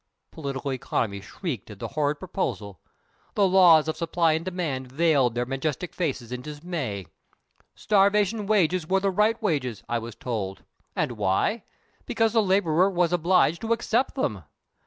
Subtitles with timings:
[0.31, 2.81] Political Economy shrieked at the horrid proposal;
[3.35, 7.05] the Laws of Supply and Demand veiled their majestic faces in dismay.
[7.75, 10.63] Starvation wages were the right wages, I was told.
[10.95, 11.65] And why?
[12.07, 14.41] Because the laborer was obliged to accept them!